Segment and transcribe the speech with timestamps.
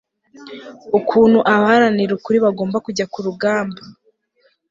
[0.97, 3.81] ukuntu abaharanira ukuri bagomba kujya ku rugamba